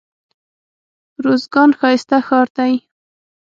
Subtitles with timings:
[1.23, 2.73] روزګان ښايسته ښار دئ.